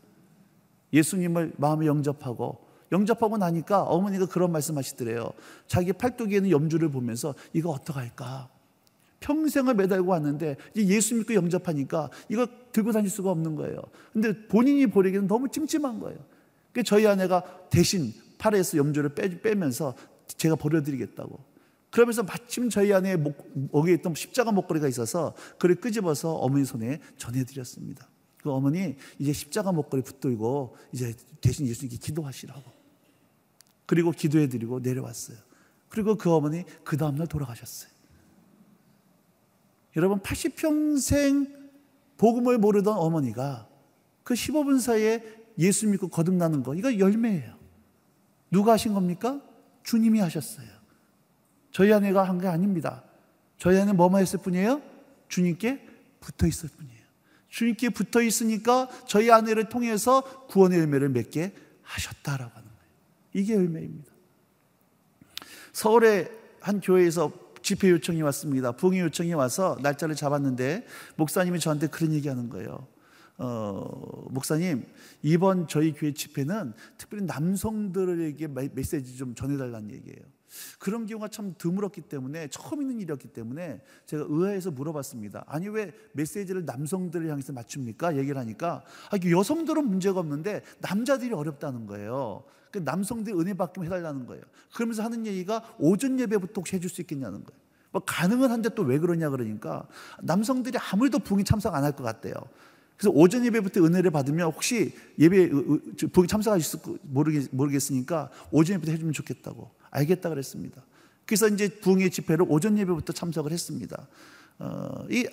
[0.93, 5.31] 예수님을 마음에 영접하고 영접하고 나니까 어머니가 그런 말씀 하시더래요.
[5.67, 8.49] 자기 팔뚝에 는 염주를 보면서 이거 어떡할까?
[9.19, 13.81] 평생을 매달고 왔는데 이제 예수 믿고 영접하니까 이거 들고 다닐 수가 없는 거예요.
[14.13, 16.17] 근데 본인이 버리기는 너무 찜찜한 거예요.
[16.71, 19.95] 그 저희 아내가 대신 팔에서 염주를 빼, 빼면서
[20.27, 21.39] 제가 버려드리겠다고.
[21.91, 28.07] 그러면서 마침 저희 안에 목, 목에 있던 십자가 목걸이가 있어서 그를 끄집어서 어머니 손에 전해드렸습니다.
[28.41, 32.63] 그 어머니 이제 십자가 목걸이 붙들고 이제 대신 예수님께 기도하시라고.
[33.85, 35.37] 그리고 기도해드리고 내려왔어요.
[35.89, 37.91] 그리고 그 어머니 그 다음날 돌아가셨어요.
[39.95, 41.57] 여러분 80평생
[42.17, 43.67] 복음을 모르던 어머니가
[44.23, 45.23] 그 15분 사이에
[45.57, 47.57] 예수 믿고 거듭나는 거 이거 열매예요.
[48.51, 49.41] 누가 하신 겁니까?
[49.83, 50.67] 주님이 하셨어요.
[51.71, 53.03] 저희 아내가 한 게 아닙니다.
[53.57, 54.81] 저희 아내는 뭐만 했을 뿐이에요?
[55.27, 55.85] 주님께
[56.19, 56.98] 붙어 있을 뿐이에요.
[57.49, 62.81] 주님께 붙어 있으니까 저희 아내를 통해서 구원의 열매를 맺게 하셨다라고 하는 거예요.
[63.33, 64.11] 이게 열매입니다.
[65.73, 66.31] 서울의
[66.61, 67.31] 한 교회에서
[67.61, 68.71] 집회 요청이 왔습니다.
[68.71, 70.85] 부흥의 요청이 와서 날짜를 잡았는데
[71.15, 72.87] 목사님이 저한테 그런 얘기하는 거예요.
[73.37, 74.85] 어, 목사님
[75.21, 80.38] 이번 저희 교회 집회는 특별히 남성들에게 메시지 좀 전해달라는 얘기예요.
[80.79, 85.45] 그런 경우가 참 드물었기 때문에 처음 있는 일이었기 때문에 제가 의아해서 물어봤습니다.
[85.47, 88.17] 아니 왜 메시지를 남성들을 향해서 맞춥니까?
[88.17, 92.43] 얘기를 하니까 아, 여성들은 문제가 없는데 남자들이 어렵다는 거예요.
[92.71, 94.43] 그 남성들이 은혜 받기만 해달라는 거예요.
[94.75, 97.59] 그러면서 하는 얘기가 오전 예배부터 혹시 해줄 수 있겠냐는 거예요.
[97.91, 99.87] 뭐 가능은 한데 또 왜 그러냐 그러니까
[100.21, 102.35] 남성들이 아무래도 부흥 참석 안 할 것 같대요.
[102.95, 105.49] 그래서 오전 예배부터 은혜를 받으면 혹시 예배
[106.11, 110.81] 부흥 참석하실 모르겠, 모르겠으니까 오전 예배부터 해주면 좋겠다고 알겠다 그랬습니다.
[111.25, 114.07] 그래서 이제 부흥의 집회를 오전 예배부터 참석을 했습니다.
[114.59, 115.27] 어, 이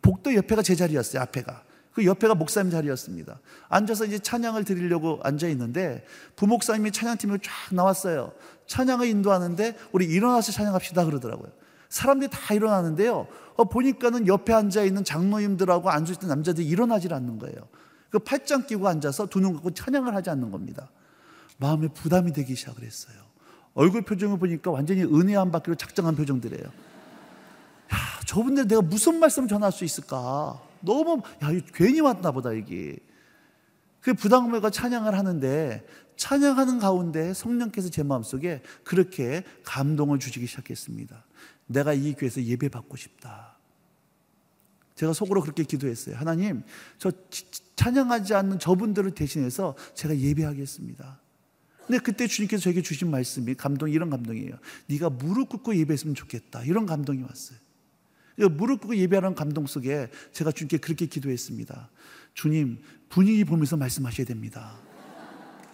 [0.00, 1.20] 복도 옆에가 제 자리였어요.
[1.22, 1.64] 앞에가.
[1.92, 3.40] 그 옆에가 목사님 자리였습니다.
[3.68, 8.32] 앉아서 이제 찬양을 드리려고 앉아 있는데 부목사님이 찬양팀을 쫙 나왔어요.
[8.66, 11.50] 찬양을 인도하는데 우리 일어나서 찬양합시다 그러더라고요.
[11.90, 13.26] 사람들이 다 일어나는데요.
[13.56, 17.68] 어, 보니까는 옆에 앉아 있는 장로님들하고 앉아 있던 남자들이 일어나질 않는 거예요.
[18.10, 20.90] 그 팔짱 끼고 앉아서 두 눈 감고 찬양을 하지 않는 겁니다.
[21.58, 23.16] 마음에 부담이 되기 시작을 했어요.
[23.74, 26.64] 얼굴 표정을 보니까 완전히 은혜 안 받기로 작정한 표정들이에요.
[26.64, 30.60] 야, 저분들 내가 무슨 말씀 전할 수 있을까?
[30.80, 32.98] 너무 야 괜히 왔나 보다 이게.
[34.00, 41.24] 그 부당물과 찬양을 하는데 찬양하는 가운데 성령께서 제 마음속에 그렇게 감동을 주시기 시작했습니다.
[41.66, 43.56] 내가 이 교회에서 예배 받고 싶다.
[44.96, 46.16] 제가 속으로 그렇게 기도했어요.
[46.16, 46.62] 하나님,
[46.98, 47.10] 저
[47.76, 51.21] 찬양하지 않는 저분들을 대신해서 제가 예배하겠습니다.
[51.92, 54.54] 근데 그때 주님께서 저에게 주신 말씀이 감동 이런 감동이에요.
[54.86, 56.62] 네가 무릎 꿇고 예배했으면 좋겠다.
[56.64, 57.58] 이런 감동이 왔어요.
[58.52, 61.90] 무릎 꿇고 예배하는 감동 속에 제가 주님께 그렇게 기도했습니다.
[62.32, 64.78] 주님, 분위기 보면서 말씀하셔야 됩니다.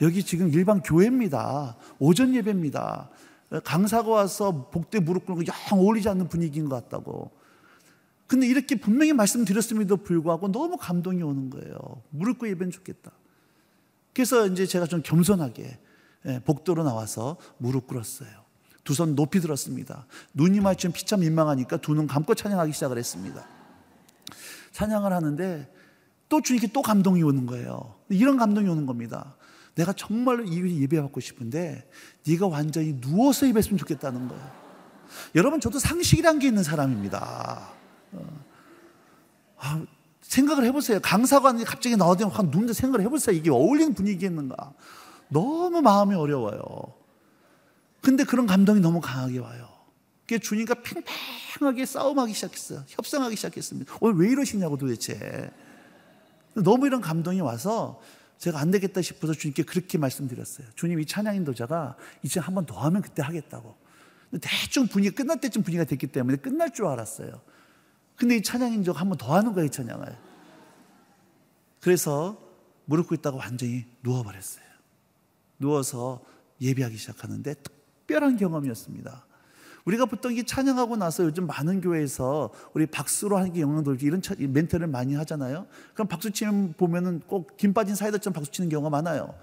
[0.01, 1.77] 여기 지금 일반 교회입니다.
[2.01, 3.11] 오전 예배입니다.
[3.63, 7.31] 강사가 와서 복대 무릎 꿇고 영 어울리지 않는 분위기인 것 같다고.
[8.27, 11.79] 근데 이렇게 분명히 말씀드렸음에도 불구하고 너무 감동이 오는 거예요.
[12.11, 13.13] 무릎 꿇고 예배는 좋겠다.
[14.13, 15.79] 그래서 이제 제가 좀 겸손하게 예,
[16.45, 18.29] 복도로 나와서 무릎 꿇었어요.
[18.85, 20.07] 두 손 높이 들었습니다.
[20.35, 23.47] 눈이 마치 피차 민망하니까 두 눈 감고 찬양하기 시작을 했습니다.
[24.73, 25.71] 찬양을 하는데
[26.29, 27.95] 또 주님께 또 감동이 오는 거예요.
[28.09, 29.37] 이런 감동이 오는 겁니다.
[29.75, 31.89] 내가 정말로 이 예배 받고 싶은데
[32.27, 34.51] 네가 완전히 누워서 예배했으면 좋겠다는 거예요.
[35.35, 37.71] 여러분 저도 상식이란 게 있는 사람입니다.
[38.13, 38.45] 어.
[39.59, 39.83] 아,
[40.23, 41.01] 생각을 해보세요.
[41.01, 43.35] 강사관이 갑자기 나오더니 확 누운데 생각을 해보세요.
[43.37, 44.73] 이게 어울리는 분위기겠는가?
[45.29, 46.95] 너무 마음이 어려워요.
[48.01, 49.69] 근데 그런 감동이 너무 강하게 와요.
[50.23, 52.85] 그게 주님과 팽팽하게 싸움하기 시작했어요.
[52.89, 53.97] 협상하기 시작했습니다.
[54.01, 55.51] 오늘 왜 이러시냐고 도대체.
[56.55, 58.01] 너무 이런 감동이 와서
[58.39, 60.67] 제가 안 되겠다 싶어서 주님께 그렇게 말씀드렸어요.
[60.77, 63.75] 주님 이 찬양 인도자가 이제 한 번 더 하면 그때 하겠다고.
[64.41, 67.41] 대충 분위기 끝날 때쯤 분위기가 됐기 때문에 끝날 줄 알았어요.
[68.17, 70.17] 근데 이 찬양 인도가 한 번 더 하는 거예요, 이 찬양을.
[71.81, 72.39] 그래서
[72.85, 74.65] 무릎 꿇다가 완전히 누워버렸어요.
[75.59, 76.23] 누워서
[76.61, 79.27] 예배하기 시작하는데 특별한 경험이었습니다.
[79.85, 84.21] 우리가 보통 이 찬양하고 나서 요즘 많은 교회에서 우리 박수로 하는 게 영향 돌기 이런
[84.39, 85.67] 멘트를 많이 하잖아요.
[85.95, 89.35] 그럼 박수 치면 보면은 꼭 김 빠진 사이다처럼 박수 치는 경우가 많아요.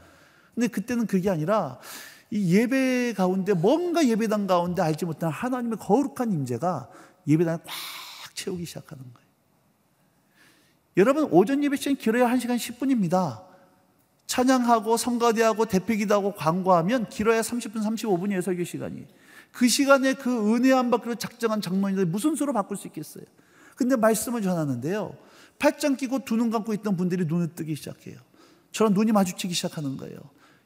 [0.53, 1.79] 근데 그때는 그게 아니라
[2.29, 6.89] 이 예배 가운데 뭔가 예배당 가운데 알지 못한 하나님의 거룩한 임재가
[7.27, 9.25] 예배당을 꽉 채우기 시작하는 거예요.
[10.97, 13.44] 여러분 오전 예배 시간 길어야 1시간 10분입니다.
[14.27, 19.05] 찬양하고 성가대하고 대표기도하고 광고하면 길어야 30분 35분이에요 설교 시간이.
[19.51, 23.23] 그 시간에 그 은혜 안 받기로 작정한 장로님들 무슨 수로 바꿀 수 있겠어요?
[23.75, 25.15] 근데 말씀을 전하는데요.
[25.59, 28.17] 팔짱 끼고 두 눈 감고 있던 분들이 눈을 뜨기 시작해요.
[28.71, 30.17] 저런 눈이 마주치기 시작하는 거예요.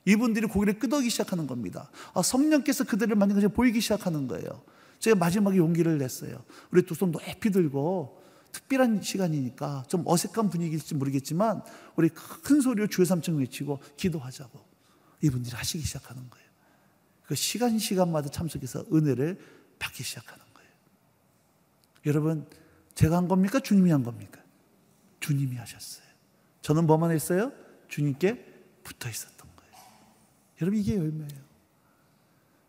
[0.06, 1.91] 이분들이 고개를 끄덕이기 시작하는 겁니다.
[2.15, 4.63] 아, 성령께서 그들을 만든 것이 보이기 시작하는 거예요.
[5.00, 6.41] 제가 마지막에 용기를 냈어요.
[6.72, 8.19] 우리 두 손 높이 들고
[8.51, 11.62] 특별한 시간이니까 좀 어색한 분위기일지 모르겠지만
[11.95, 14.59] 우리 큰 소리로 주여 삼층 외치고 기도하자고
[15.21, 16.49] 이분들이 하시기 시작하는 거예요.
[17.25, 19.39] 그 시간 시간마다 참석해서 은혜를
[19.77, 20.69] 받기 시작하는 거예요.
[22.07, 22.47] 여러분,
[22.95, 23.59] 제가 한 겁니까?
[23.59, 24.41] 주님이 한 겁니까?
[25.19, 26.07] 주님이 하셨어요.
[26.62, 27.51] 저는 뭐만 했어요?
[27.88, 28.45] 주님께
[28.83, 29.73] 붙어 있었던 거예요.
[30.62, 31.49] 여러분, 이게 열매예요.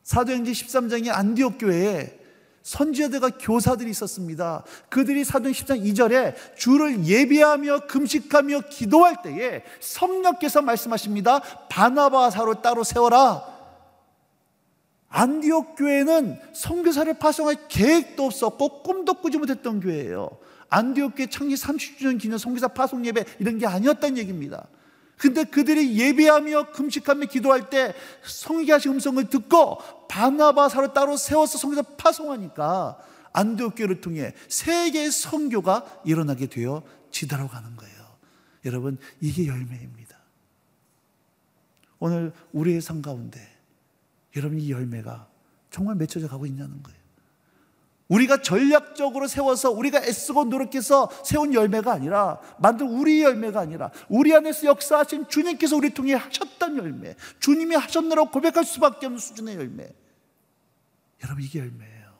[0.02, 2.19] 사도행전 13장의 안디옥 교회에
[2.62, 4.64] 선지자들과 교사들이 있었습니다.
[4.88, 11.40] 그들이 사도행 10장 2절에 주를 예비하며 금식하며 기도할 때에 성령께서 말씀하십니다.
[11.68, 13.42] 바나바사로 따로 세워라.
[15.08, 20.30] 안디옥 교회는 선교사를 파송할 계획도 없었고 꿈도 꾸지 못했던 교회예요.
[20.68, 24.68] 안디옥 교회 창립 30주년 기념 선교사 파송 예배 이런 게 아니었다는 얘기입니다.
[25.20, 29.76] 근데 그들이 예배하며 금식하며 기도할 때 성기하신 음성을 듣고
[30.08, 32.98] 바나바사로 따로 세워서 성교사 파송하니까
[33.34, 37.96] 안디옥 교회를 통해 세계의 선교가 일어나게 되어 지다로 가는 거예요.
[38.64, 40.16] 여러분 이게 열매입니다.
[41.98, 43.46] 오늘 우리의 삶 가운데
[44.36, 45.28] 여러분 이 열매가
[45.70, 46.99] 정말 맺혀져 가고 있냐는 거예요.
[48.10, 54.66] 우리가 전략적으로 세워서 우리가 애쓰고 노력해서 세운 열매가 아니라 만든 우리 열매가 아니라 우리 안에서
[54.66, 59.88] 역사하신 주님께서 우리 통해 하셨던 열매 주님이 하셨느라고 고백할 수밖에 없는 수준의 열매.
[61.24, 62.10] 여러분 이게 열매예요.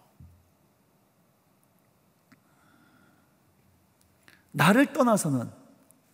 [4.52, 5.50] 나를 떠나서는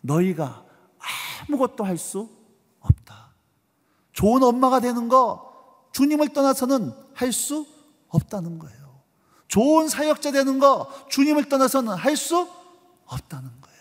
[0.01, 0.65] 너희가
[1.49, 2.29] 아무것도 할 수
[2.81, 3.35] 없다.
[4.13, 7.67] 좋은 엄마가 되는 거 주님을 떠나서는 할 수
[8.09, 8.86] 없다는 거예요
[9.57, 12.47] 좋은 사역자 되는 거 주님을 떠나서는 할 수
[13.07, 13.81] 없다는 거예요.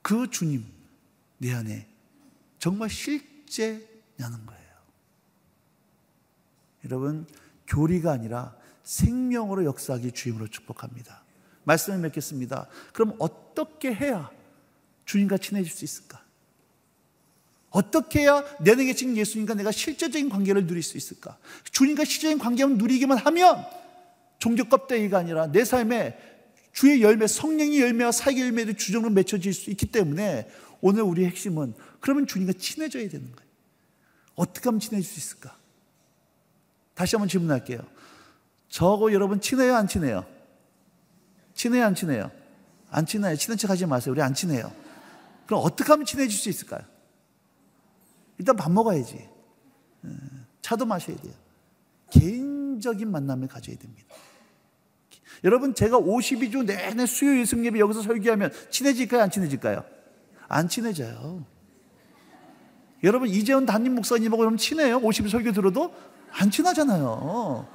[0.00, 0.64] 그 주님
[1.36, 1.86] 내 안에
[2.58, 4.72] 정말 실제냐는 거예요.
[6.86, 7.26] 여러분
[7.66, 11.24] 교리가 아니라 생명으로 역사하기 주임으로 축복합니다.
[11.64, 12.68] 말씀을 맺겠습니다.
[12.94, 14.30] 그럼 어떻게 해야
[15.04, 16.21] 주님과 친해질 수 있을까?
[17.72, 21.38] 어떻게 해야 내 안에 계신 예수님과 내가 실제적인 관계를 누릴 수 있을까?
[21.72, 23.64] 주님과 실제적인 관계를 누리기만 하면
[24.38, 26.18] 종교 껍데기가 아니라 내 삶에
[26.72, 30.48] 주의 열매, 성령의 열매와 사역의 열매를 주정으로 맺혀질 수 있기 때문에
[30.80, 33.50] 오늘 우리의 핵심은 그러면 주님과 친해져야 되는 거예요.
[34.34, 35.56] 어떻게 하면 친해질 수 있을까?
[36.94, 37.80] 다시 한번 질문할게요.
[38.68, 40.26] 저하고 여러분 친해요, 안 친해요?
[41.54, 42.30] 친해요, 안 친해요?
[42.90, 43.36] 안 친해요.
[43.36, 44.12] 친한 척 하지 마세요.
[44.12, 44.72] 우리 안 친해요.
[45.46, 46.91] 그럼 어떻게 하면 친해질 수 있을까요?
[48.38, 49.28] 일단 밥 먹어야지.
[50.04, 50.08] 어,
[50.60, 51.32] 차도 마셔야 돼요.
[52.10, 54.14] 개인적인 만남을 가져야 됩니다.
[55.44, 59.22] 여러분, 제가 52주 내내 수요일 승예배 여기서 설교하면 친해질까요?
[59.22, 59.84] 안 친해질까요?
[60.48, 61.44] 안 친해져요.
[63.02, 65.00] 여러분, 이재훈 담임 목사님하고 그럼 친해요?
[65.00, 65.92] 50일 설교 들어도?
[66.30, 67.66] 안 친하잖아요.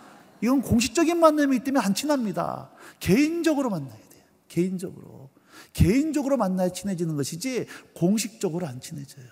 [0.42, 2.70] 이건 공식적인 만남이기 때문에 안 친합니다.
[3.00, 4.24] 개인적으로 만나야 돼요.
[4.48, 5.30] 개인적으로.
[5.74, 9.26] 개인적으로 만나야 친해지는 것이지 공식적으로 안 친해져요.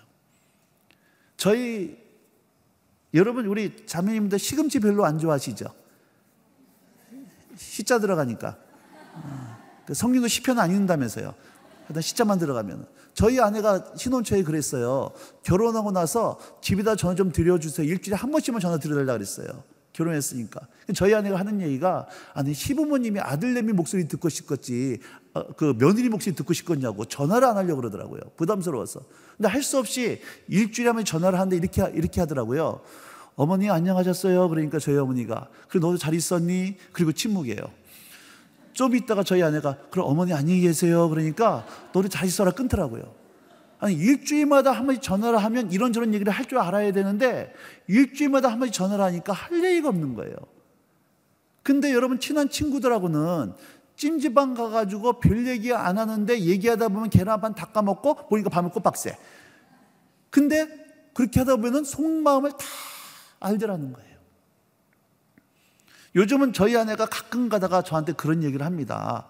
[1.36, 1.96] 저희
[3.14, 5.66] 여러분 우리 자매님들 시금치 별로 안 좋아하시죠?
[7.56, 8.58] 시자 들어가니까
[9.14, 11.34] 어, 그 성경도 시편 안 읽는다면서요.
[11.88, 15.12] 일단 시자만 들어가면 저희 아내가 신혼 초에 그랬어요.
[15.42, 17.86] 결혼하고 나서 집에다 전화 좀 드려주세요.
[17.86, 19.64] 일주일에 한 번씩만 전화 드려달라 그랬어요.
[19.96, 20.60] 결혼했으니까.
[20.94, 25.00] 저희 아내가 하는 얘기가 아니 시부모님이 아들내미 목소리 듣고 싶겠지
[25.34, 28.20] 어, 그 며느리 목소리 듣고 싶겠냐고 전화를 안 하려고 그러더라고요.
[28.36, 29.00] 부담스러워서.
[29.36, 32.80] 근데 할 수 없이 일주일에 한 번 전화를 하는데 이렇게 이렇게 하더라고요.
[33.34, 34.48] 어머니 안녕하셨어요.
[34.48, 36.76] 그러니까 저희 어머니가 그래 너도 잘 있었니?
[36.92, 37.60] 그리고 침묵이에요.
[38.72, 41.08] 좀 있다가 저희 아내가 그럼 어머니 안녕히 계세요.
[41.08, 43.25] 그러니까 너도 잘 있어라 끊더라고요.
[43.78, 47.52] 아니 일주일마다 한 번씩 전화를 하면 이런저런 얘기를 할 줄 알아야 되는데
[47.88, 50.34] 일주일마다 한 번씩 전화를 하니까 할 얘기가 없는 거예요.
[51.62, 53.52] 근데 여러분 친한 친구들하고는
[53.96, 59.18] 찜질방 가가지고 별 얘기 안 하는데 얘기하다 보면 계란 반 닦아먹고 보니까 밤에 꼬박새.
[60.30, 60.68] 근데
[61.14, 62.58] 그렇게 하다 보면 속마음을 다
[63.40, 64.16] 알더라는 거예요.
[66.14, 69.26] 요즘은 저희 아내가 가끔 가다가 저한테 그런 얘기를 합니다.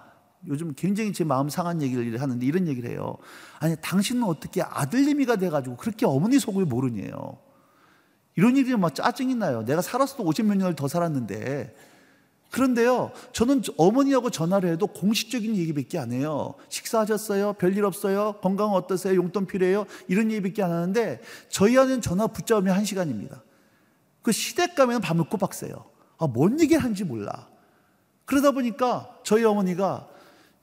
[0.46, 3.16] 요즘 굉장히 제 마음 상한 얘기를 하는데 이런 얘기를 해요.
[3.59, 7.38] 아니, 당신은 어떻게 아들님이가 돼가지고 그렇게 어머니 속을 모르니에요.
[8.37, 9.65] 이런 일이 막 짜증이 나요.
[9.65, 11.75] 내가 살았어도 50몇 년을 더 살았는데
[12.50, 16.54] 그런데요, 저는 어머니하고 전화를 해도 공식적인 얘기밖에 안 해요.
[16.69, 17.54] 식사하셨어요?
[17.54, 18.35] 별일 없어요?
[18.40, 19.17] 건강 어떠세요?
[19.17, 19.85] 용돈 필요해요?
[20.06, 23.42] 이런 얘기밖에 안 하는데 저희 아내는 전화 붙잡으면 한 시간입니다.
[24.23, 25.87] 그 시댁 가면 밤을 꼬박 새요.
[26.19, 27.48] 아, 뭔 얘기를 하는지 몰라.
[28.25, 30.08] 그러다 보니까 저희 어머니가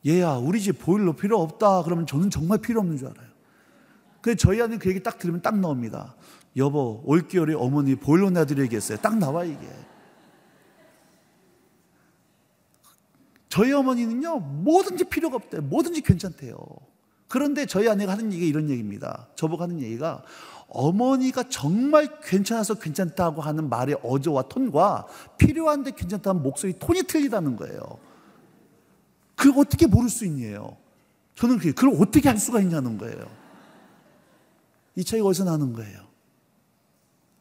[0.05, 1.83] 얘야, 우리 집 보일러 필요 없다.
[1.83, 3.27] 그러면 저는 정말 필요 없는 줄 알아요.
[4.21, 6.15] 그래서 저희 아내는 그 얘기 딱 들으면 딱 나옵니다.
[6.55, 8.97] 여보, 올겨울에 어머니 보일러 내드려야겠어요.
[8.99, 9.67] 딱 나와, 이게.
[13.49, 15.61] 저희 어머니는요, 뭐든지 필요가 없대요.
[15.61, 16.57] 뭐든지 괜찮대요.
[17.27, 19.27] 그런데 저희 아내가 하는 얘기가 이런 얘기입니다.
[19.35, 20.23] 저보고 하는 얘기가,
[20.67, 27.81] 어머니가 정말 괜찮아서 괜찮다고 하는 말의 어조와 톤과 필요한데 괜찮다는 목소리 톤이 틀리다는 거예요.
[29.43, 30.77] 그걸 어떻게 모를 수 있냐요?
[31.35, 33.29] 저는 그걸 어떻게 할 수가 있냐는 거예요.
[34.95, 36.07] 이 차이가 어디서 나는 거예요?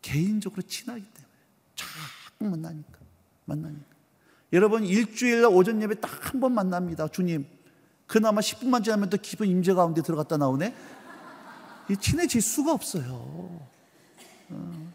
[0.00, 1.32] 개인적으로 친하기 때문에
[1.76, 2.98] 자꾸 만나니까
[3.44, 3.84] 만나니까
[4.52, 7.06] 여러분 일주일 오전 예배 딱 한 번 만납니다.
[7.06, 7.46] 주님
[8.08, 10.74] 그나마 10분만 지나면 또 깊은 임재 가운데 들어갔다 나오네.
[12.00, 13.60] 친해질 수가 없어요.
[14.50, 14.92] 어.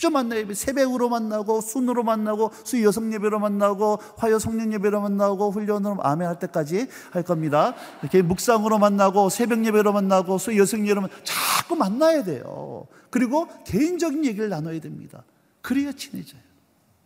[0.00, 0.52] 자주 만나요.
[0.54, 6.38] 새벽으로 만나고 순으로 만나고 수 여성 예배로 만나고 화요 성령 예배로 만나고 훈련으로 아멘 할
[6.38, 7.74] 때까지 할 겁니다.
[8.00, 12.86] 이렇게 묵상으로 만나고 새벽 예배로 만나고 수 여성 예배로 만 자꾸 만나야 돼요.
[13.10, 15.22] 그리고 개인적인 얘기를 나눠야 됩니다.
[15.60, 16.40] 그래야 친해져요.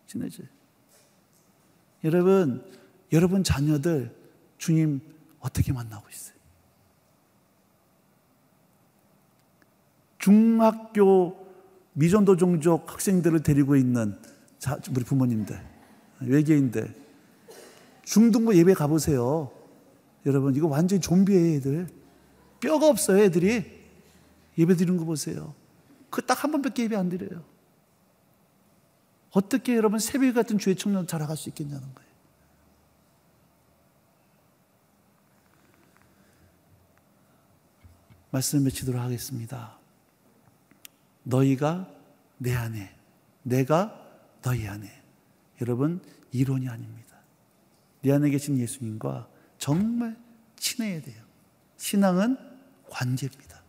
[0.06, 0.46] 친해져요.
[2.04, 2.64] 여러분,
[3.12, 4.14] 여러분 자녀들
[4.58, 5.00] 주님
[5.40, 6.34] 어떻게 만나고 있어요?
[10.18, 11.43] 중학교
[11.94, 14.16] 미전도 종족 학생들을 데리고 있는
[14.58, 15.60] 자, 우리 부모님들,
[16.20, 16.94] 외계인들,
[18.04, 19.50] 중등부 예배 가보세요.
[20.26, 21.88] 여러분, 이거 완전히 좀비예요, 애들.
[22.60, 23.64] 뼈가 없어요, 애들이.
[24.56, 25.54] 예배 드리는 거 보세요.
[26.10, 27.42] 그 딱 한 번밖에 예배 안 드려요.
[29.32, 32.10] 어떻게 여러분 새벽 같은 주의 청년 자라갈 수 있겠냐는 거예요.
[38.30, 39.83] 말씀 맺히도록 하겠습니다.
[41.24, 41.88] 너희가
[42.38, 42.94] 내 안에,
[43.42, 44.00] 내가
[44.42, 44.90] 너희 안에.
[45.60, 46.00] 여러분,
[46.32, 47.18] 이론이 아닙니다.
[48.02, 50.16] 내 안에 계신 예수님과 정말
[50.56, 51.22] 친해야 돼요.
[51.76, 52.36] 신앙은
[52.90, 53.62] 관계입니다.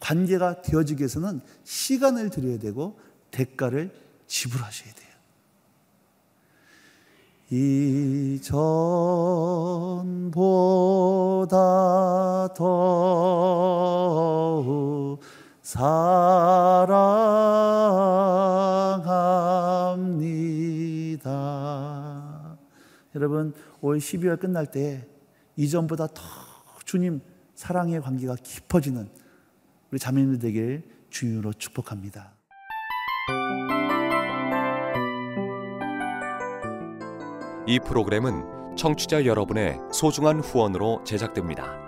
[0.00, 2.98] 관계가 되어지기 위해서는 시간을 들여야 되고
[3.30, 3.92] 대가를
[4.26, 5.08] 지불하셔야 돼요.
[7.50, 8.48] 이전보다
[12.54, 13.38] 더욱
[15.68, 16.96] 사랑합니다.
[23.14, 23.52] 여러분,
[23.82, 25.06] 올 12월 끝날 때
[25.56, 26.22] 이전보다 더
[26.86, 27.20] 주님
[27.54, 29.10] 사랑의 관계가 깊어지는
[29.90, 32.32] 우리 자매님들 되길 주유로 축복합니다.
[37.66, 41.87] 이 프로그램은 청취자 여러분의 소중한 후원으로 제작됩니다.